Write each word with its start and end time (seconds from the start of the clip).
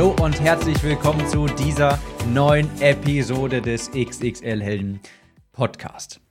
Hallo 0.00 0.16
und 0.22 0.40
herzlich 0.40 0.82
willkommen 0.82 1.26
zu 1.28 1.46
dieser 1.46 1.98
neuen 2.32 2.70
Episode 2.80 3.60
des 3.60 3.90
XXL 3.90 4.62
Helden 4.62 4.98
Podcast. 5.52 6.22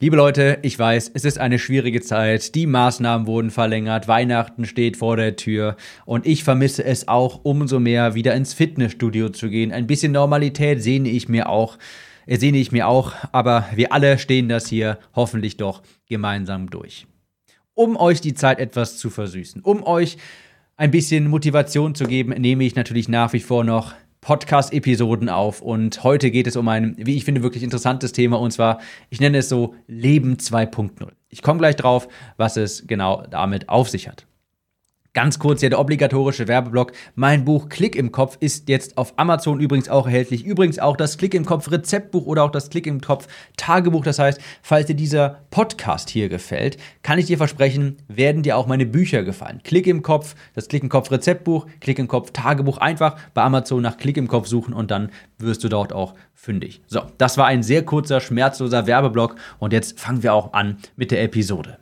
Liebe 0.00 0.16
Leute, 0.16 0.58
ich 0.62 0.76
weiß, 0.76 1.12
es 1.14 1.24
ist 1.24 1.38
eine 1.38 1.60
schwierige 1.60 2.00
Zeit, 2.00 2.56
die 2.56 2.66
Maßnahmen 2.66 3.28
wurden 3.28 3.52
verlängert, 3.52 4.08
Weihnachten 4.08 4.64
steht 4.64 4.96
vor 4.96 5.16
der 5.16 5.36
Tür 5.36 5.76
und 6.04 6.26
ich 6.26 6.42
vermisse 6.42 6.82
es 6.82 7.06
auch 7.06 7.44
umso 7.44 7.78
mehr, 7.78 8.16
wieder 8.16 8.34
ins 8.34 8.54
Fitnessstudio 8.54 9.28
zu 9.28 9.50
gehen. 9.50 9.70
Ein 9.70 9.86
bisschen 9.86 10.10
Normalität 10.10 10.82
sehne 10.82 11.10
ich 11.10 11.28
mir 11.28 11.48
auch, 11.48 11.78
äh, 12.26 12.38
sehne 12.38 12.58
ich 12.58 12.72
mir 12.72 12.88
auch, 12.88 13.12
aber 13.30 13.68
wir 13.76 13.92
alle 13.92 14.18
stehen 14.18 14.48
das 14.48 14.66
hier 14.66 14.98
hoffentlich 15.14 15.58
doch 15.58 15.82
gemeinsam 16.08 16.70
durch. 16.70 17.06
Um 17.74 17.96
euch 17.96 18.20
die 18.20 18.34
Zeit 18.34 18.58
etwas 18.58 18.98
zu 18.98 19.10
versüßen, 19.10 19.62
um 19.62 19.84
euch 19.84 20.16
ein 20.78 20.92
bisschen 20.92 21.28
Motivation 21.28 21.96
zu 21.96 22.04
geben, 22.04 22.30
nehme 22.40 22.64
ich 22.64 22.76
natürlich 22.76 23.08
nach 23.08 23.32
wie 23.32 23.40
vor 23.40 23.64
noch 23.64 23.94
Podcast-Episoden 24.20 25.28
auf. 25.28 25.60
Und 25.60 26.04
heute 26.04 26.30
geht 26.30 26.46
es 26.46 26.54
um 26.54 26.68
ein, 26.68 26.94
wie 26.96 27.16
ich 27.16 27.24
finde, 27.24 27.42
wirklich 27.42 27.64
interessantes 27.64 28.12
Thema. 28.12 28.38
Und 28.38 28.52
zwar, 28.52 28.80
ich 29.10 29.20
nenne 29.20 29.38
es 29.38 29.48
so 29.48 29.74
Leben 29.88 30.36
2.0. 30.36 31.08
Ich 31.30 31.42
komme 31.42 31.58
gleich 31.58 31.74
drauf, 31.74 32.06
was 32.36 32.56
es 32.56 32.86
genau 32.86 33.24
damit 33.28 33.68
auf 33.68 33.90
sich 33.90 34.06
hat. 34.06 34.27
Ganz 35.18 35.40
kurz 35.40 35.58
hier 35.58 35.70
der 35.70 35.80
obligatorische 35.80 36.46
Werbeblock. 36.46 36.92
Mein 37.16 37.44
Buch 37.44 37.68
Klick 37.68 37.96
im 37.96 38.12
Kopf 38.12 38.36
ist 38.38 38.68
jetzt 38.68 38.96
auf 38.96 39.14
Amazon 39.16 39.58
übrigens 39.58 39.88
auch 39.88 40.06
erhältlich. 40.06 40.44
Übrigens 40.44 40.78
auch 40.78 40.96
das 40.96 41.18
Klick 41.18 41.34
im 41.34 41.44
Kopf 41.44 41.72
Rezeptbuch 41.72 42.24
oder 42.24 42.44
auch 42.44 42.52
das 42.52 42.70
Klick 42.70 42.86
im 42.86 43.00
Kopf 43.00 43.26
Tagebuch. 43.56 44.04
Das 44.04 44.20
heißt, 44.20 44.40
falls 44.62 44.86
dir 44.86 44.94
dieser 44.94 45.40
Podcast 45.50 46.08
hier 46.08 46.28
gefällt, 46.28 46.76
kann 47.02 47.18
ich 47.18 47.26
dir 47.26 47.36
versprechen, 47.36 47.96
werden 48.06 48.44
dir 48.44 48.56
auch 48.56 48.68
meine 48.68 48.86
Bücher 48.86 49.24
gefallen. 49.24 49.60
Klick 49.64 49.88
im 49.88 50.02
Kopf, 50.02 50.36
das 50.54 50.68
Klick 50.68 50.84
im 50.84 50.88
Kopf 50.88 51.10
Rezeptbuch, 51.10 51.66
Klick 51.80 51.98
im 51.98 52.06
Kopf 52.06 52.30
Tagebuch. 52.30 52.78
Einfach 52.78 53.16
bei 53.34 53.42
Amazon 53.42 53.82
nach 53.82 53.96
Klick 53.96 54.18
im 54.18 54.28
Kopf 54.28 54.46
suchen 54.46 54.72
und 54.72 54.92
dann 54.92 55.10
wirst 55.38 55.64
du 55.64 55.68
dort 55.68 55.92
auch 55.92 56.14
fündig. 56.32 56.80
So, 56.86 57.02
das 57.18 57.36
war 57.36 57.46
ein 57.46 57.64
sehr 57.64 57.84
kurzer, 57.84 58.20
schmerzloser 58.20 58.86
Werbeblock 58.86 59.34
und 59.58 59.72
jetzt 59.72 59.98
fangen 59.98 60.22
wir 60.22 60.32
auch 60.32 60.52
an 60.52 60.76
mit 60.94 61.10
der 61.10 61.24
Episode. 61.24 61.78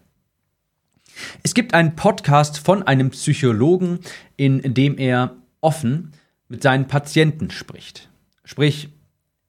Es 1.43 1.55
gibt 1.55 1.75
einen 1.75 1.97
Podcast 1.97 2.59
von 2.59 2.83
einem 2.83 3.11
Psychologen, 3.11 4.01
in 4.37 4.75
dem 4.75 4.99
er 4.99 5.37
offen 5.61 6.13
mit 6.49 6.63
seinen 6.63 6.87
Patienten 6.87 7.51
spricht. 7.51 8.09
Sprich, 8.45 8.89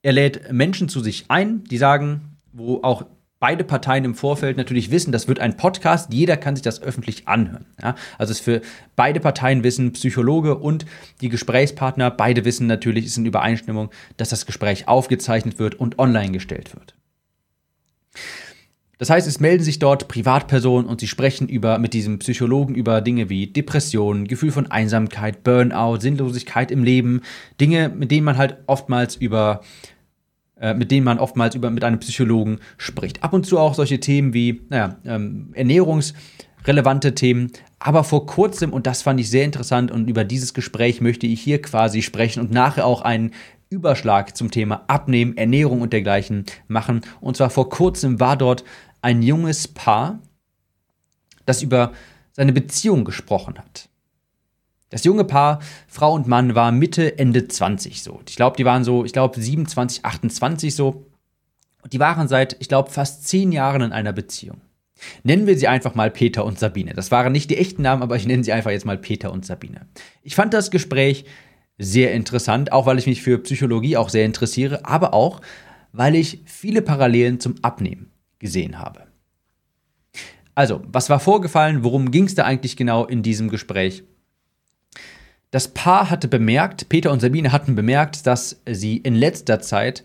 er 0.02 0.14
lädt 0.14 0.52
Menschen 0.52 0.90
zu 0.90 1.02
sich 1.02 1.26
ein, 1.30 1.64
die 1.66 1.78
sagen, 1.78 2.38
wo 2.54 2.82
auch 2.82 3.06
beide 3.40 3.64
Parteien 3.64 4.04
im 4.04 4.16
Vorfeld 4.16 4.58
natürlich 4.58 4.90
wissen, 4.90 5.12
das 5.12 5.28
wird 5.28 5.40
ein 5.40 5.58
Podcast, 5.58 6.12
jeder 6.12 6.38
kann 6.38 6.56
sich 6.56 6.64
das 6.64 6.82
öffentlich 6.82 7.28
anhören. 7.28 7.66
Ja? 7.82 7.96
Also 8.18 8.32
es 8.32 8.40
für 8.40 8.62
beide 8.96 9.20
Parteien 9.20 9.64
wissen, 9.64 9.94
Psychologe 9.94 10.56
und 10.56 10.86
die 11.22 11.30
Gesprächspartner, 11.30 12.10
beide 12.10 12.46
wissen 12.46 12.68
natürlich, 12.68 13.06
ist 13.06 13.18
in 13.18 13.26
Übereinstimmung, 13.26 13.92
dass 14.18 14.30
das 14.30 14.46
Gespräch 14.46 14.88
aufgezeichnet 14.88 15.60
wird 15.60 15.76
und 15.76 16.00
online 16.00 16.32
gestellt 16.32 16.74
wird. 16.76 16.96
Das 18.98 19.10
heißt, 19.10 19.28
es 19.28 19.40
melden 19.40 19.64
sich 19.64 19.80
dort 19.80 20.08
Privatpersonen 20.08 20.88
und 20.88 21.00
sie 21.00 21.08
sprechen 21.08 21.48
über, 21.48 21.78
mit 21.78 21.94
diesem 21.94 22.20
Psychologen 22.20 22.74
über 22.74 23.02
Dinge 23.02 23.30
wie 23.30 23.48
Depressionen, 23.48 24.28
Gefühl 24.28 24.52
von 24.52 24.72
Einsamkeit, 24.72 25.44
Burnout, 25.44 26.00
Sinnlosigkeit 26.00 26.72
im 26.72 26.84
Leben, 26.84 27.22
Dinge, 27.62 27.90
mit 27.90 28.10
denen 28.10 28.26
man 28.26 28.38
halt 28.38 28.58
oftmals 28.66 29.16
über, 29.16 29.62
äh, 30.60 30.74
mit 30.74 30.90
denen 30.90 31.06
man 31.06 31.20
oftmals 31.20 31.54
über, 31.54 31.70
mit 31.70 31.84
einem 31.84 32.00
Psychologen 32.00 32.60
spricht. 32.78 33.24
Ab 33.24 33.34
und 33.34 33.46
zu 33.46 33.60
auch 33.60 33.76
solche 33.76 34.00
Themen 34.00 34.34
wie, 34.34 34.62
naja, 34.70 34.98
ähm, 35.06 35.50
ernährungsrelevante 35.54 37.14
Themen. 37.14 37.52
Aber 37.78 38.04
vor 38.04 38.26
kurzem, 38.26 38.74
und 38.74 38.88
das 38.88 39.04
fand 39.04 39.20
ich 39.20 39.30
sehr 39.30 39.46
interessant, 39.46 39.92
und 39.92 40.10
über 40.10 40.24
dieses 40.24 40.56
Gespräch 40.56 41.02
möchte 41.02 41.28
ich 41.28 41.40
hier 41.40 41.62
quasi 41.62 42.02
sprechen 42.02 42.40
und 42.40 42.50
nachher 42.50 42.88
auch 42.88 43.04
einen 43.04 43.32
Überschlag 43.70 44.38
zum 44.38 44.50
Thema 44.50 44.84
Abnehmen, 44.88 45.36
Ernährung 45.36 45.82
und 45.82 45.92
dergleichen 45.92 46.46
machen. 46.68 47.02
Und 47.20 47.36
zwar 47.36 47.50
vor 47.50 47.70
kurzem 47.70 48.20
war 48.20 48.38
dort 48.38 48.64
ein 49.02 49.22
junges 49.22 49.68
Paar, 49.68 50.20
das 51.46 51.62
über 51.62 51.94
seine 52.34 52.54
Beziehung 52.54 53.06
gesprochen 53.06 53.58
hat. 53.58 53.90
Das 54.90 55.04
junge 55.04 55.26
Paar, 55.26 55.60
Frau 55.88 56.14
und 56.14 56.28
Mann, 56.28 56.56
war 56.56 56.72
Mitte, 56.72 57.18
Ende 57.18 57.48
20 57.48 58.02
so. 58.02 58.22
Ich 58.28 58.36
glaube, 58.38 58.56
die 58.56 58.66
waren 58.66 58.84
so, 58.84 59.04
ich 59.04 59.12
glaube, 59.12 59.40
27, 59.40 60.06
28 60.06 60.74
so. 60.74 61.08
Und 61.84 61.94
die 61.94 62.00
waren 62.00 62.28
seit, 62.28 62.56
ich 62.60 62.70
glaube, 62.70 62.92
fast 62.92 63.28
zehn 63.28 63.52
Jahren 63.52 63.82
in 63.82 63.92
einer 63.92 64.14
Beziehung. 64.14 64.62
Nennen 65.24 65.46
wir 65.46 65.58
sie 65.58 65.68
einfach 65.68 65.94
mal 65.94 66.10
Peter 66.10 66.46
und 66.46 66.58
Sabine. 66.58 66.94
Das 66.94 67.12
waren 67.12 67.32
nicht 67.32 67.50
die 67.50 67.58
echten 67.58 67.82
Namen, 67.82 68.02
aber 68.02 68.16
ich 68.16 68.26
nenne 68.26 68.44
sie 68.44 68.54
einfach 68.54 68.72
jetzt 68.72 68.86
mal 68.86 68.98
Peter 68.98 69.32
und 69.32 69.46
Sabine. 69.46 69.88
Ich 70.24 70.36
fand 70.36 70.54
das 70.54 70.72
Gespräch 70.72 71.26
sehr 71.78 72.14
interessant, 72.14 72.72
auch 72.72 72.86
weil 72.86 72.98
ich 72.98 73.08
mich 73.08 73.22
für 73.22 73.38
Psychologie 73.40 73.98
auch 73.98 74.10
sehr 74.10 74.26
interessiere, 74.26 74.86
aber 74.86 75.14
auch, 75.14 75.42
weil 75.92 76.16
ich 76.16 76.42
viele 76.46 76.82
Parallelen 76.82 77.40
zum 77.40 77.56
Abnehmen 77.62 78.12
gesehen 78.40 78.80
habe. 78.80 79.08
Also, 80.56 80.82
was 80.88 81.10
war 81.10 81.20
vorgefallen? 81.20 81.84
Worum 81.84 82.12
ging 82.12 82.26
es 82.26 82.36
da 82.36 82.44
eigentlich 82.44 82.76
genau 82.78 83.06
in 83.06 83.22
diesem 83.22 83.50
Gespräch? 83.50 84.04
Das 85.52 85.68
Paar 85.70 86.10
hatte 86.10 86.28
bemerkt, 86.28 86.90
Peter 86.90 87.12
und 87.12 87.22
Sabine 87.22 87.52
hatten 87.52 87.76
bemerkt, 87.76 88.28
dass 88.28 88.62
sie 88.68 88.98
in 88.98 89.16
letzter 89.16 89.62
Zeit 89.62 90.04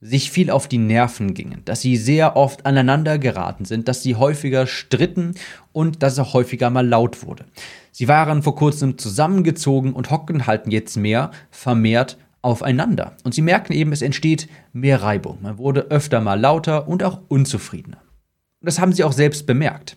sich 0.00 0.30
viel 0.30 0.50
auf 0.50 0.68
die 0.68 0.78
Nerven 0.78 1.34
gingen, 1.34 1.62
dass 1.64 1.80
sie 1.80 1.96
sehr 1.96 2.36
oft 2.36 2.66
aneinander 2.66 3.18
geraten 3.18 3.64
sind, 3.64 3.88
dass 3.88 4.02
sie 4.02 4.14
häufiger 4.14 4.66
stritten 4.66 5.34
und 5.72 6.02
dass 6.02 6.12
es 6.12 6.18
auch 6.20 6.34
häufiger 6.34 6.70
mal 6.70 6.86
laut 6.86 7.26
wurde. 7.26 7.46
Sie 7.90 8.06
waren 8.06 8.44
vor 8.44 8.54
kurzem 8.54 8.96
zusammengezogen 8.96 9.92
und 9.92 10.10
hocken 10.10 10.46
halten 10.46 10.70
jetzt 10.70 10.96
mehr 10.96 11.32
vermehrt 11.50 12.16
aufeinander. 12.42 13.16
Und 13.24 13.34
sie 13.34 13.42
merken 13.42 13.72
eben, 13.72 13.92
es 13.92 14.02
entsteht 14.02 14.48
mehr 14.72 15.02
Reibung. 15.02 15.38
Man 15.42 15.58
wurde 15.58 15.90
öfter 15.90 16.20
mal 16.20 16.38
lauter 16.38 16.88
und 16.88 17.02
auch 17.02 17.20
unzufriedener. 17.28 17.98
Und 18.60 18.66
das 18.66 18.78
haben 18.78 18.92
sie 18.92 19.04
auch 19.04 19.12
selbst 19.12 19.46
bemerkt. 19.46 19.96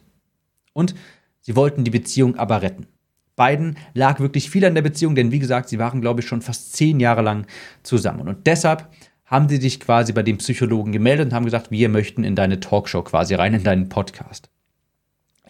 Und 0.74 0.96
sie 1.41 1.56
wollten 1.56 1.84
die 1.84 1.91
Beziehung 1.91 2.35
aber 2.35 2.62
retten. 2.62 2.88
Beiden 3.35 3.78
lag 3.94 4.19
wirklich 4.19 4.50
viel 4.50 4.66
an 4.66 4.75
der 4.75 4.81
Beziehung, 4.81 5.16
denn 5.16 5.31
wie 5.31 5.40
gesagt, 5.40 5.69
sie 5.69 5.80
waren, 5.80 6.01
glaube 6.01 6.22
ich, 6.22 6.28
schon 6.28 6.41
fast 6.41 6.74
zehn 6.74 7.00
Jahre 7.00 7.22
lang 7.22 7.47
zusammen. 7.81 8.28
Und 8.28 8.46
deshalb 8.46 8.90
haben 9.25 9.47
sie 9.47 9.57
sich 9.57 9.80
quasi 9.80 10.12
bei 10.12 10.24
dem 10.24 10.38
Psychologen 10.38 10.91
gemeldet 10.91 11.28
und 11.28 11.34
haben 11.34 11.46
gesagt, 11.46 11.72
wir 11.72 11.90
möchten 11.90 12.24
in 12.24 12.35
deine 12.35 12.59
Talkshow 12.59 13.01
quasi 13.01 13.34
rein, 13.34 13.53
in 13.53 13.63
deinen 13.63 13.90
Podcast. 13.90 14.50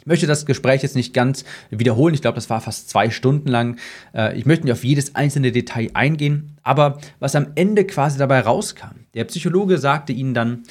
Ich 0.01 0.07
möchte 0.07 0.25
das 0.25 0.47
Gespräch 0.47 0.81
jetzt 0.81 0.95
nicht 0.95 1.13
ganz 1.13 1.45
wiederholen. 1.69 2.16
Ich 2.16 2.23
glaube, 2.23 2.34
das 2.34 2.50
war 2.50 2.59
fast 2.59 2.89
zwei 2.89 3.12
Stunden 3.12 3.47
lang. 3.47 3.78
Äh, 4.16 4.35
ich 4.35 4.47
möchte 4.47 4.66
nicht 4.66 4.73
auf 4.73 4.84
jedes 4.84 5.13
einzelne 5.13 5.51
Detail 5.51 5.91
eingehen. 5.94 6.57
Aber 6.63 7.00
was 7.19 7.35
am 7.35 7.51
Ende 7.53 7.85
quasi 7.85 8.17
dabei 8.17 8.39
rauskam, 8.39 9.06
der 9.13 9.25
Psychologe 9.25 9.78
sagte 9.78 10.12
ihnen 10.12 10.34
dann, 10.34 10.63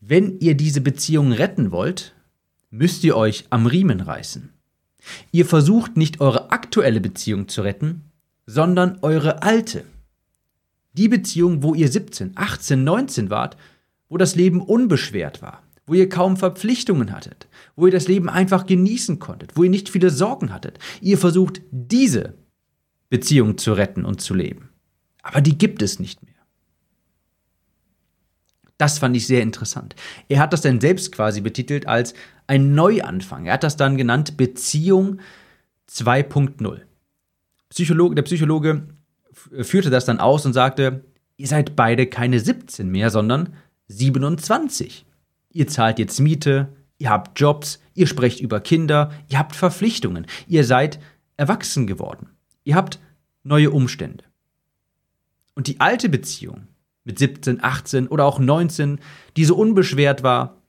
wenn 0.00 0.40
ihr 0.40 0.56
diese 0.56 0.80
Beziehung 0.80 1.30
retten 1.30 1.70
wollt, 1.70 2.14
müsst 2.70 3.04
ihr 3.04 3.16
euch 3.16 3.44
am 3.50 3.66
Riemen 3.66 4.00
reißen. 4.00 4.52
Ihr 5.30 5.46
versucht 5.46 5.96
nicht 5.96 6.20
eure 6.20 6.50
aktuelle 6.50 7.00
Beziehung 7.00 7.46
zu 7.46 7.62
retten, 7.62 8.10
sondern 8.44 8.98
eure 9.02 9.44
alte. 9.44 9.84
Die 10.94 11.08
Beziehung, 11.08 11.62
wo 11.62 11.74
ihr 11.74 11.88
17, 11.88 12.32
18, 12.34 12.82
19 12.82 13.30
wart, 13.30 13.56
wo 14.08 14.16
das 14.16 14.34
Leben 14.34 14.60
unbeschwert 14.60 15.42
war, 15.42 15.62
wo 15.86 15.94
ihr 15.94 16.08
kaum 16.08 16.36
Verpflichtungen 16.36 17.12
hattet, 17.12 17.46
wo 17.76 17.86
ihr 17.86 17.92
das 17.92 18.08
Leben 18.08 18.28
einfach 18.28 18.66
genießen 18.66 19.18
konntet, 19.18 19.56
wo 19.56 19.62
ihr 19.62 19.70
nicht 19.70 19.88
viele 19.88 20.10
Sorgen 20.10 20.52
hattet. 20.52 20.78
Ihr 21.00 21.18
versucht, 21.18 21.62
diese 21.70 22.34
Beziehung 23.08 23.56
zu 23.56 23.72
retten 23.72 24.04
und 24.04 24.20
zu 24.20 24.34
leben. 24.34 24.70
Aber 25.22 25.40
die 25.40 25.56
gibt 25.56 25.82
es 25.82 25.98
nicht 25.98 26.22
mehr. 26.22 26.34
Das 28.78 28.98
fand 28.98 29.16
ich 29.16 29.26
sehr 29.26 29.42
interessant. 29.42 29.94
Er 30.28 30.40
hat 30.40 30.52
das 30.52 30.60
dann 30.60 30.80
selbst 30.80 31.12
quasi 31.12 31.40
betitelt 31.40 31.86
als 31.86 32.14
ein 32.46 32.74
Neuanfang. 32.74 33.46
Er 33.46 33.54
hat 33.54 33.62
das 33.62 33.76
dann 33.76 33.96
genannt 33.96 34.36
Beziehung 34.36 35.20
2.0. 35.90 36.82
Psychologe, 37.70 38.14
der 38.14 38.22
Psychologe 38.22 38.88
führte 39.32 39.90
das 39.90 40.04
dann 40.04 40.20
aus 40.20 40.44
und 40.46 40.52
sagte, 40.52 41.04
ihr 41.36 41.46
seid 41.46 41.76
beide 41.76 42.06
keine 42.06 42.40
17 42.40 42.88
mehr, 42.90 43.10
sondern 43.10 43.54
27. 43.88 45.06
Ihr 45.56 45.68
zahlt 45.68 45.98
jetzt 45.98 46.20
Miete, 46.20 46.68
ihr 46.98 47.08
habt 47.08 47.40
Jobs, 47.40 47.80
ihr 47.94 48.06
sprecht 48.06 48.40
über 48.40 48.60
Kinder, 48.60 49.10
ihr 49.30 49.38
habt 49.38 49.56
Verpflichtungen, 49.56 50.26
ihr 50.46 50.64
seid 50.64 51.00
erwachsen 51.38 51.86
geworden. 51.86 52.28
Ihr 52.64 52.74
habt 52.74 52.98
neue 53.42 53.70
Umstände. 53.70 54.24
Und 55.54 55.66
die 55.66 55.80
alte 55.80 56.10
Beziehung 56.10 56.68
mit 57.04 57.18
17, 57.18 57.64
18 57.64 58.08
oder 58.08 58.26
auch 58.26 58.38
19, 58.38 58.98
die 59.38 59.46
so 59.46 59.56
unbeschwert 59.56 60.22
war, 60.22 60.60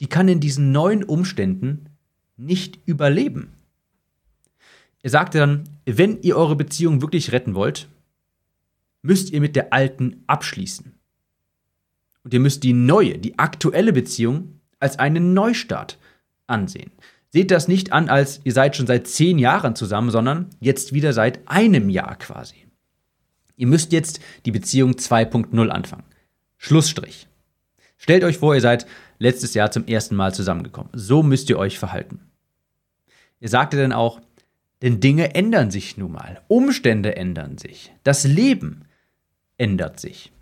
die 0.00 0.06
kann 0.06 0.26
in 0.28 0.40
diesen 0.40 0.72
neuen 0.72 1.04
Umständen 1.04 1.90
nicht 2.38 2.78
überleben. 2.86 3.52
Er 5.02 5.10
sagte 5.10 5.36
dann, 5.36 5.64
wenn 5.84 6.22
ihr 6.22 6.38
eure 6.38 6.56
Beziehung 6.56 7.02
wirklich 7.02 7.30
retten 7.32 7.54
wollt, 7.54 7.88
müsst 9.02 9.32
ihr 9.32 9.42
mit 9.42 9.54
der 9.54 9.74
alten 9.74 10.24
abschließen. 10.28 10.93
Und 12.24 12.34
ihr 12.34 12.40
müsst 12.40 12.62
die 12.62 12.72
neue, 12.72 13.18
die 13.18 13.38
aktuelle 13.38 13.92
Beziehung 13.92 14.60
als 14.80 14.98
einen 14.98 15.34
Neustart 15.34 15.98
ansehen. 16.46 16.90
Seht 17.30 17.50
das 17.50 17.68
nicht 17.68 17.92
an, 17.92 18.08
als 18.08 18.40
ihr 18.44 18.52
seid 18.52 18.76
schon 18.76 18.86
seit 18.86 19.06
zehn 19.06 19.38
Jahren 19.38 19.76
zusammen, 19.76 20.10
sondern 20.10 20.50
jetzt 20.60 20.92
wieder 20.92 21.12
seit 21.12 21.46
einem 21.48 21.90
Jahr 21.90 22.16
quasi. 22.16 22.66
Ihr 23.56 23.66
müsst 23.66 23.92
jetzt 23.92 24.20
die 24.46 24.50
Beziehung 24.50 24.92
2.0 24.92 25.68
anfangen. 25.68 26.04
Schlussstrich. 26.56 27.28
Stellt 27.96 28.24
euch 28.24 28.38
vor, 28.38 28.54
ihr 28.54 28.60
seid 28.60 28.86
letztes 29.18 29.54
Jahr 29.54 29.70
zum 29.70 29.86
ersten 29.86 30.16
Mal 30.16 30.34
zusammengekommen. 30.34 30.90
So 30.94 31.22
müsst 31.22 31.50
ihr 31.50 31.58
euch 31.58 31.78
verhalten. 31.78 32.20
Er 33.40 33.48
sagte 33.48 33.76
dann 33.76 33.92
auch, 33.92 34.20
denn 34.82 35.00
Dinge 35.00 35.34
ändern 35.34 35.70
sich 35.70 35.96
nun 35.96 36.12
mal, 36.12 36.42
Umstände 36.48 37.16
ändern 37.16 37.58
sich, 37.58 37.92
das 38.02 38.24
Leben 38.24 38.84
ändert 39.56 40.00
sich. 40.00 40.32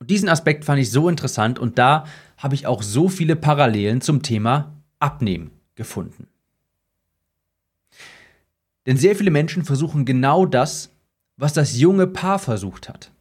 Und 0.00 0.10
diesen 0.10 0.30
Aspekt 0.30 0.64
fand 0.64 0.80
ich 0.80 0.90
so 0.90 1.08
interessant 1.08 1.58
und 1.58 1.78
da 1.78 2.06
habe 2.38 2.54
ich 2.54 2.66
auch 2.66 2.82
so 2.82 3.08
viele 3.08 3.36
Parallelen 3.36 4.00
zum 4.00 4.22
Thema 4.22 4.74
Abnehmen 4.98 5.50
gefunden. 5.74 6.26
Denn 8.86 8.96
sehr 8.96 9.14
viele 9.14 9.30
Menschen 9.30 9.62
versuchen 9.62 10.06
genau 10.06 10.46
das, 10.46 10.90
was 11.36 11.52
das 11.52 11.78
junge 11.78 12.06
Paar 12.06 12.38
versucht 12.38 12.88
hat. 12.88 13.12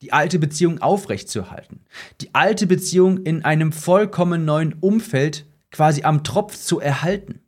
Die 0.00 0.12
alte 0.12 0.38
Beziehung 0.38 0.80
aufrechtzuerhalten. 0.80 1.80
Die 2.20 2.32
alte 2.32 2.68
Beziehung 2.68 3.24
in 3.24 3.44
einem 3.44 3.72
vollkommen 3.72 4.44
neuen 4.44 4.74
Umfeld 4.74 5.46
quasi 5.72 6.04
am 6.04 6.22
Tropf 6.22 6.56
zu 6.56 6.78
erhalten. 6.78 7.40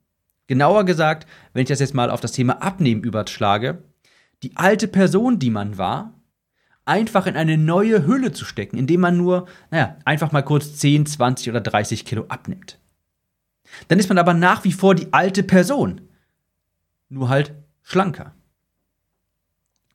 Genauer 0.49 0.85
gesagt, 0.85 1.29
wenn 1.53 1.63
ich 1.63 1.69
das 1.69 1.79
jetzt 1.79 1.95
mal 1.95 2.11
auf 2.11 2.21
das 2.21 2.33
Thema 2.33 2.61
Abnehmen 2.61 3.05
überschlage, 3.05 3.85
die 4.43 4.57
alte 4.57 4.89
Person, 4.89 5.39
die 5.39 5.51
man 5.51 5.79
war, 5.79 6.20
einfach 6.91 7.27
in 7.27 7.37
eine 7.37 7.57
neue 7.57 8.05
Hülle 8.05 8.33
zu 8.33 8.45
stecken, 8.45 8.77
indem 8.77 9.01
man 9.01 9.17
nur, 9.17 9.47
naja, 9.71 9.97
einfach 10.05 10.33
mal 10.33 10.43
kurz 10.43 10.75
10, 10.75 11.07
20 11.07 11.49
oder 11.49 11.61
30 11.61 12.05
Kilo 12.05 12.25
abnimmt. 12.27 12.81
Dann 13.87 14.01
ist 14.01 14.09
man 14.09 14.19
aber 14.19 14.35
nach 14.35 14.65
wie 14.65 14.73
vor 14.73 14.97
die 14.97 15.13
alte 15.13 15.45
Person, 15.45 16.01
nur 17.09 17.29
halt 17.29 17.55
schlanker. 17.83 18.35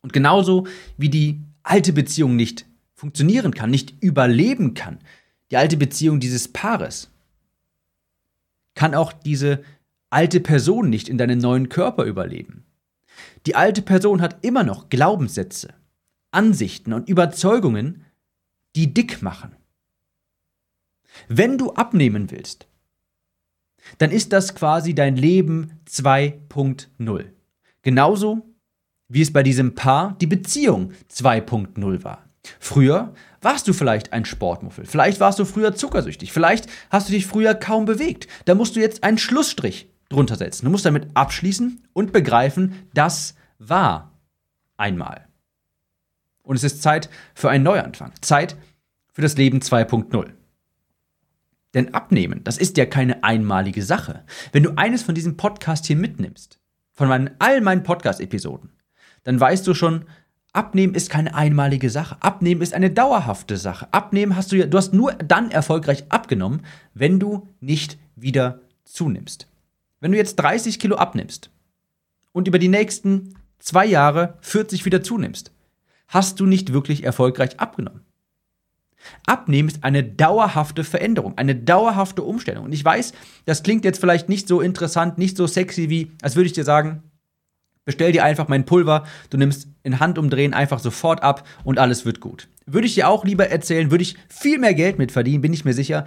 Und 0.02 0.14
genauso 0.14 0.68
wie 0.96 1.10
die 1.10 1.42
alte 1.64 1.92
Beziehung 1.92 2.38
nicht 2.38 2.66
funktionieren 2.94 3.54
kann, 3.54 3.70
nicht 3.70 4.02
überleben 4.02 4.74
kann, 4.74 5.00
die 5.52 5.58
alte 5.58 5.76
Beziehung 5.76 6.22
dieses 6.22 6.48
Paares, 6.48 7.12
kann 8.74 8.96
auch 8.96 9.12
diese 9.12 9.64
alte 10.10 10.40
Person 10.40 10.90
nicht 10.90 11.10
in 11.10 11.18
deinen 11.18 11.40
neuen 11.40 11.68
Körper 11.68 12.06
überleben. 12.06 12.64
Die 13.46 13.56
alte 13.56 13.82
Person 13.82 14.22
hat 14.22 14.46
immer 14.46 14.64
noch 14.64 14.88
Glaubenssätze, 14.88 15.74
Ansichten 16.36 16.94
und 16.94 17.10
Überzeugungen, 17.10 18.04
die 18.76 18.94
dick 18.94 19.22
machen. 19.22 19.56
Wenn 21.28 21.58
du 21.58 21.74
abnehmen 21.74 22.30
willst, 22.30 22.68
dann 23.98 24.12
ist 24.12 24.34
das 24.34 24.56
quasi 24.56 24.94
dein 24.94 25.16
Leben 25.16 25.80
2.0. 25.88 27.26
Genauso 27.82 28.56
wie 29.08 29.22
es 29.22 29.32
bei 29.32 29.44
diesem 29.44 29.76
Paar 29.76 30.18
die 30.20 30.28
Beziehung 30.28 30.92
2.0 31.12 32.04
war. 32.04 32.26
Früher 32.60 33.14
warst 33.42 33.68
du 33.68 33.74
vielleicht 33.74 34.14
ein 34.14 34.26
Sportmuffel, 34.26 34.86
vielleicht 34.86 35.20
warst 35.20 35.40
du 35.40 35.46
früher 35.46 35.76
zuckersüchtig, 35.76 36.32
vielleicht 36.32 36.68
hast 36.90 37.08
du 37.08 37.14
dich 37.14 37.26
früher 37.26 37.56
kaum 37.56 37.86
bewegt. 37.86 38.28
Da 38.46 38.56
musst 38.56 38.76
du 38.76 38.80
jetzt 38.80 39.04
einen 39.04 39.18
Schlussstrich 39.18 39.90
drunter 40.10 40.36
setzen. 40.36 40.66
Du 40.66 40.72
musst 40.72 40.86
damit 40.86 41.08
abschließen 41.14 41.84
und 41.94 42.12
begreifen, 42.12 42.88
das 42.94 43.36
war 43.58 44.12
einmal. 44.78 45.25
Und 46.46 46.56
es 46.56 46.64
ist 46.64 46.82
Zeit 46.82 47.10
für 47.34 47.50
einen 47.50 47.64
Neuanfang. 47.64 48.14
Zeit 48.22 48.56
für 49.12 49.22
das 49.22 49.36
Leben 49.36 49.60
2.0. 49.60 50.32
Denn 51.74 51.94
abnehmen, 51.94 52.44
das 52.44 52.58
ist 52.58 52.78
ja 52.78 52.86
keine 52.86 53.24
einmalige 53.24 53.84
Sache. 53.84 54.24
Wenn 54.54 54.64
du 54.64 54.78
eines 54.78 55.04
von 55.04 55.16
diesem 55.16 55.36
Podcast 55.36 55.86
hier 55.86 55.98
mitnimmst, 55.98 56.60
von 56.94 57.10
meinen, 57.10 57.32
all 57.40 57.60
meinen 57.60 57.84
Podcast-Episoden, 57.84 58.72
dann 59.24 59.40
weißt 59.40 59.68
du 59.68 59.74
schon, 59.74 60.06
Abnehmen 60.54 60.96
ist 60.96 61.10
keine 61.10 61.36
einmalige 61.36 61.90
Sache. 61.90 62.16
Abnehmen 62.22 62.62
ist 62.62 62.74
eine 62.74 62.90
dauerhafte 62.90 63.58
Sache. 63.58 63.90
Abnehmen 63.92 64.38
hast 64.38 64.54
du 64.54 64.56
ja, 64.56 64.68
du 64.68 64.78
hast 64.78 64.94
nur 64.94 65.12
dann 65.14 65.52
erfolgreich 65.52 66.06
abgenommen, 66.08 66.62
wenn 66.94 67.20
du 67.20 67.50
nicht 67.60 67.98
wieder 68.16 68.62
zunimmst. 68.86 69.50
Wenn 70.00 70.14
du 70.14 70.18
jetzt 70.18 70.38
30 70.38 70.80
Kilo 70.80 70.96
abnimmst 70.96 71.50
und 72.32 72.48
über 72.48 72.58
die 72.58 72.70
nächsten 72.70 73.36
zwei 73.60 73.86
Jahre 73.86 74.38
40 74.40 74.86
wieder 74.86 75.04
zunimmst, 75.04 75.52
hast 76.08 76.40
du 76.40 76.46
nicht 76.46 76.74
wirklich 76.74 77.04
erfolgreich 77.04 77.60
abgenommen. 77.60 78.02
Abnehmen 79.26 79.70
ist 79.70 79.84
eine 79.84 80.04
dauerhafte 80.04 80.84
Veränderung, 80.84 81.38
eine 81.38 81.56
dauerhafte 81.56 82.24
Umstellung. 82.24 82.66
Und 82.66 82.74
ich 82.74 82.84
weiß, 82.84 83.14
das 83.46 83.64
klingt 83.64 83.86
jetzt 83.86 84.00
vielleicht 84.00 84.30
nicht 84.30 84.48
so 84.48 84.62
interessant, 84.62 85.18
nicht 85.18 85.38
so 85.38 85.48
sexy 85.48 85.90
wie, 85.90 86.12
als 86.22 86.36
würde 86.36 86.48
ich 86.48 86.54
dir 86.54 86.64
sagen, 86.64 87.04
bestell 87.86 88.12
dir 88.12 88.24
einfach 88.24 88.48
mein 88.48 88.66
Pulver, 88.66 89.06
du 89.30 89.38
nimmst 89.38 89.68
in 89.84 90.00
Handumdrehen 90.00 90.54
einfach 90.54 90.80
sofort 90.80 91.24
ab 91.24 91.48
und 91.64 91.80
alles 91.80 92.06
wird 92.06 92.20
gut. 92.20 92.48
Würde 92.66 92.88
ich 92.88 92.96
dir 92.96 93.08
auch 93.08 93.24
lieber 93.24 93.48
erzählen, 93.50 93.92
würde 93.92 94.02
ich 94.02 94.16
viel 94.28 94.58
mehr 94.58 94.74
Geld 94.74 94.98
mit 94.98 95.12
verdienen, 95.12 95.42
bin 95.42 95.54
ich 95.54 95.66
mir 95.66 95.74
sicher, 95.74 96.06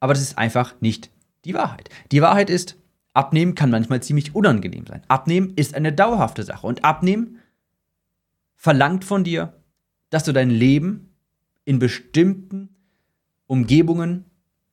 aber 0.00 0.12
das 0.12 0.22
ist 0.22 0.38
einfach 0.38 0.74
nicht 0.80 1.10
die 1.44 1.54
Wahrheit. 1.54 1.88
Die 2.10 2.20
Wahrheit 2.20 2.50
ist, 2.50 2.76
Abnehmen 3.12 3.54
kann 3.54 3.70
manchmal 3.70 4.02
ziemlich 4.02 4.34
unangenehm 4.34 4.86
sein. 4.86 5.02
Abnehmen 5.08 5.52
ist 5.56 5.74
eine 5.74 5.92
dauerhafte 5.92 6.42
Sache 6.42 6.66
und 6.66 6.84
Abnehmen 6.84 7.39
verlangt 8.60 9.06
von 9.06 9.24
dir, 9.24 9.54
dass 10.10 10.24
du 10.24 10.34
dein 10.34 10.50
Leben 10.50 11.14
in 11.64 11.78
bestimmten 11.78 12.68
Umgebungen 13.46 14.26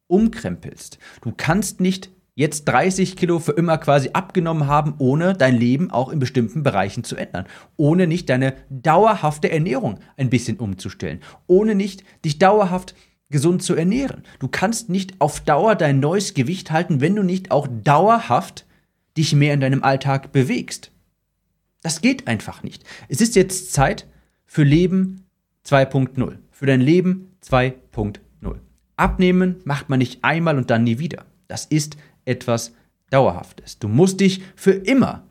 umkrempelst. 0.07 0.99
Du 1.21 1.31
kannst 1.35 1.79
nicht 1.79 2.09
jetzt 2.35 2.65
30 2.65 3.15
Kilo 3.15 3.39
für 3.39 3.53
immer 3.53 3.77
quasi 3.77 4.09
abgenommen 4.11 4.67
haben, 4.67 4.95
ohne 4.97 5.31
dein 5.31 5.55
Leben 5.55 5.89
auch 5.89 6.09
in 6.09 6.19
bestimmten 6.19 6.63
Bereichen 6.63 7.05
zu 7.05 7.15
ändern. 7.15 7.45
Ohne 7.77 8.07
nicht 8.07 8.29
deine 8.29 8.55
dauerhafte 8.69 9.49
Ernährung 9.49 10.01
ein 10.17 10.29
bisschen 10.29 10.57
umzustellen. 10.57 11.21
Ohne 11.47 11.73
nicht 11.73 12.03
dich 12.25 12.39
dauerhaft 12.39 12.93
gesund 13.29 13.63
zu 13.63 13.73
ernähren. 13.73 14.23
Du 14.39 14.49
kannst 14.49 14.89
nicht 14.89 15.21
auf 15.21 15.39
Dauer 15.39 15.75
dein 15.75 16.01
neues 16.01 16.33
Gewicht 16.33 16.71
halten, 16.71 16.99
wenn 16.99 17.15
du 17.15 17.23
nicht 17.23 17.51
auch 17.51 17.69
dauerhaft 17.85 18.65
dich 19.15 19.33
mehr 19.33 19.53
in 19.53 19.61
deinem 19.61 19.83
Alltag 19.83 20.33
bewegst. 20.33 20.91
Das 21.87 22.01
geht 22.01 22.27
einfach 22.27 22.63
nicht. 22.63 22.83
Es 23.07 23.21
ist 23.21 23.37
jetzt 23.37 23.71
Zeit 23.71 24.07
für 24.45 24.63
Leben 24.63 25.23
2.0. 25.65 26.37
Für 26.51 26.65
dein 26.65 26.81
Leben 26.81 27.37
2.0. 27.41 28.17
Abnehmen 28.97 29.61
macht 29.63 29.87
man 29.87 29.99
nicht 29.99 30.21
einmal 30.21 30.57
und 30.57 30.69
dann 30.69 30.83
nie 30.83 30.99
wieder. 30.99 31.23
Das 31.47 31.63
ist 31.63 31.95
etwas 32.25 32.73
Dauerhaftes. 33.09 33.79
Du 33.79 33.87
musst 33.87 34.19
dich 34.19 34.41
für 34.57 34.73
immer 34.73 35.23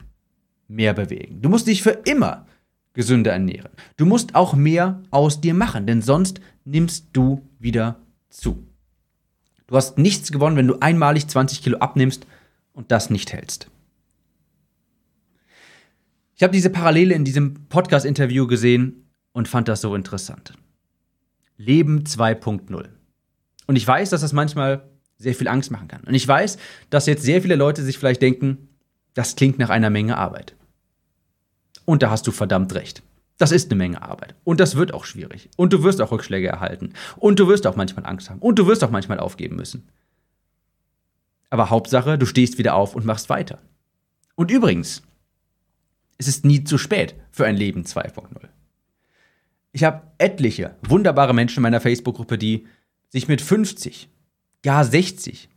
mehr 0.67 0.95
bewegen. 0.95 1.43
Du 1.43 1.51
musst 1.51 1.67
dich 1.67 1.83
für 1.83 1.91
immer 1.91 2.47
gesünder 2.95 3.33
ernähren. 3.33 3.73
Du 3.99 4.07
musst 4.07 4.35
auch 4.35 4.55
mehr 4.55 5.03
aus 5.11 5.43
dir 5.43 5.53
machen, 5.53 5.87
denn 5.87 6.01
sonst 6.01 6.41
nimmst 6.65 7.09
du 7.13 7.47
wieder 7.59 8.01
zu. 8.31 8.67
Du 9.67 9.77
hast 9.77 9.99
nichts 9.99 10.33
gewonnen, 10.33 10.57
wenn 10.57 10.69
du 10.69 10.79
einmalig 10.81 11.29
20 11.29 11.63
Kilo 11.63 11.77
abnimmst 11.81 12.27
und 12.73 12.91
das 12.93 13.11
nicht 13.11 13.35
hältst. 13.35 13.69
Ich 16.37 16.43
habe 16.43 16.53
diese 16.53 16.69
Parallele 16.69 17.15
in 17.15 17.25
diesem 17.25 17.67
Podcast-Interview 17.69 18.47
gesehen 18.47 19.09
und 19.33 19.49
fand 19.49 19.69
das 19.69 19.81
so 19.81 19.95
interessant. 19.95 20.53
Leben 21.57 22.05
2.0. 22.05 22.89
Und 23.67 23.77
ich 23.77 23.87
weiß, 23.89 24.11
dass 24.11 24.21
das 24.21 24.35
manchmal 24.35 24.87
sehr 25.17 25.35
viel 25.35 25.49
Angst 25.49 25.71
machen 25.71 25.89
kann. 25.89 26.03
Und 26.03 26.13
ich 26.13 26.29
weiß, 26.29 26.59
dass 26.91 27.07
jetzt 27.07 27.23
sehr 27.23 27.41
viele 27.41 27.57
Leute 27.57 27.83
sich 27.83 27.97
vielleicht 27.97 28.21
denken, 28.21 28.69
das 29.15 29.35
klingt 29.35 29.59
nach 29.59 29.71
einer 29.71 29.89
Menge 29.89 30.19
Arbeit. 30.19 30.55
Und 31.87 32.03
da 32.03 32.11
hast 32.11 32.27
du 32.27 32.33
verdammt 32.33 32.75
recht. 32.75 33.03
Das 33.39 33.51
ist 33.51 33.71
eine 33.71 33.79
Menge 33.79 34.03
Arbeit. 34.03 34.35
Und 34.45 34.61
das 34.61 34.77
wird 34.77 34.93
auch 34.93 35.07
schwierig. 35.07 35.49
Und 35.57 35.73
du 35.73 35.83
wirst 35.85 36.03
auch 36.03 36.11
Rückschläge 36.11 36.49
erhalten. 36.49 36.93
Und 37.17 37.39
du 37.39 37.49
wirst 37.49 37.67
auch 37.67 37.77
manchmal 37.77 38.05
Angst 38.05 38.29
haben. 38.29 38.41
Und 38.41 38.59
du 38.59 38.67
wirst 38.67 38.85
auch 38.85 38.91
manchmal 38.91 39.21
aufgeben 39.21 39.57
müssen. 39.57 39.89
Aber 41.49 41.71
Hauptsache, 41.71 42.19
du 42.19 42.27
stehst 42.27 42.59
wieder 42.59 42.75
auf 42.75 42.95
und 42.95 43.07
machst 43.07 43.31
weiter. 43.31 43.59
Und 44.35 44.51
übrigens, 44.51 45.03
es 46.19 46.29
ist 46.29 46.45
nie 46.45 46.65
zu 46.65 46.79
spät 46.79 47.15
für 47.31 47.47
ein 47.47 47.57
Leben 47.57 47.83
2.0. 47.83 48.23
Ich 49.73 49.85
habe 49.85 50.03
etliche 50.19 50.77
wunderbare 50.83 51.35
Menschen 51.35 51.59
in 51.59 51.63
meiner 51.65 51.81
Facebook-Gruppe, 51.81 52.39
die 52.39 52.67
sich 53.09 53.29
mit 53.29 53.43
50, 53.43 54.09
gar 54.63 54.85
60 54.85 55.49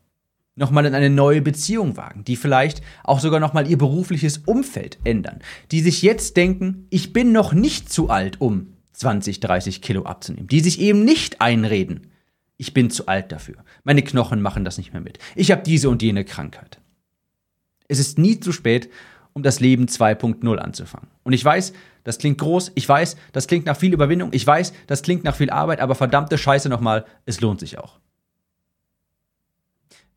nochmal 0.56 0.86
in 0.86 0.94
eine 0.94 1.10
neue 1.10 1.42
Beziehung 1.42 1.96
wagen, 1.96 2.26
die 2.26 2.36
vielleicht 2.36 2.82
auch 3.04 3.22
sogar 3.22 3.40
nochmal 3.40 3.70
ihr 3.70 3.78
berufliches 3.78 4.40
Umfeld 4.40 5.00
ändern, 5.06 5.40
die 5.72 5.80
sich 5.80 6.02
jetzt 6.02 6.36
denken, 6.36 6.86
ich 6.90 7.14
bin 7.14 7.32
noch 7.32 7.54
nicht 7.54 7.92
zu 7.92 8.10
alt, 8.10 8.42
um 8.42 8.74
20, 8.92 9.40
30 9.40 9.82
Kilo 9.82 10.04
abzunehmen, 10.04 10.48
die 10.48 10.60
sich 10.60 10.82
eben 10.82 11.06
nicht 11.06 11.40
einreden, 11.40 12.12
ich 12.58 12.74
bin 12.74 12.92
zu 12.92 13.08
alt 13.08 13.32
dafür, 13.32 13.64
meine 13.86 14.04
Knochen 14.04 14.42
machen 14.42 14.66
das 14.66 14.78
nicht 14.78 14.92
mehr 14.92 15.02
mit, 15.02 15.18
ich 15.36 15.52
habe 15.52 15.64
diese 15.64 15.90
und 15.90 16.02
jene 16.02 16.26
Krankheit. 16.26 16.82
Es 17.88 17.98
ist 17.98 18.20
nie 18.20 18.40
zu 18.40 18.52
spät, 18.52 18.90
um 19.34 19.44
das 19.44 19.60
Leben 19.60 19.86
2.0 19.86 20.58
anzufangen. 20.58 21.08
Und 21.24 21.34
ich 21.34 21.44
weiß, 21.44 21.74
das 22.04 22.18
klingt 22.18 22.40
groß, 22.40 22.72
ich 22.76 22.88
weiß, 22.88 23.18
das 23.32 23.48
klingt 23.48 23.66
nach 23.66 23.78
viel 23.78 23.94
Überwindung, 23.94 24.30
ich 24.34 24.46
weiß, 24.46 24.74
das 24.88 25.02
klingt 25.02 25.24
nach 25.24 25.36
viel 25.36 25.50
Arbeit, 25.50 25.80
aber 25.80 25.96
verdammte 25.96 26.38
Scheiße 26.38 26.70
nochmal, 26.70 27.06
es 27.26 27.42
lohnt 27.42 27.60
sich 27.60 27.78
auch. 27.78 28.00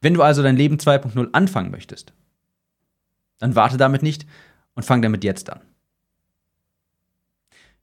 Wenn 0.00 0.14
du 0.14 0.22
also 0.22 0.42
dein 0.42 0.56
Leben 0.56 0.76
2.0 0.76 1.28
anfangen 1.32 1.70
möchtest, 1.70 2.12
dann 3.38 3.54
warte 3.54 3.76
damit 3.76 4.02
nicht 4.02 4.26
und 4.74 4.84
fang 4.84 5.02
damit 5.02 5.24
jetzt 5.24 5.50
an. 5.50 5.60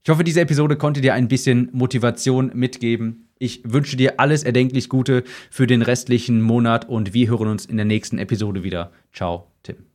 Ich 0.04 0.10
hoffe, 0.10 0.24
diese 0.24 0.42
Episode 0.42 0.76
konnte 0.78 1.02
dir 1.02 1.14
ein 1.14 1.28
bisschen 1.28 1.70
Motivation 1.72 2.52
mitgeben. 2.54 3.30
Ich 3.38 3.62
wünsche 3.64 3.98
dir 3.98 4.20
alles 4.20 4.44
erdenklich 4.44 4.90
Gute 4.90 5.24
für 5.50 5.68
den 5.68 5.82
restlichen 5.82 6.42
Monat 6.42 6.88
und 6.88 7.14
wir 7.14 7.30
hören 7.30 7.48
uns 7.48 7.66
in 7.66 7.78
der 7.78 7.86
nächsten 7.86 8.18
Episode 8.18 8.64
wieder. 8.64 8.92
Ciao, 9.14 9.52
Tim. 9.64 9.89